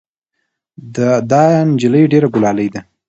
[1.31, 2.81] دا نجلۍ ډېره ګلالۍ ده.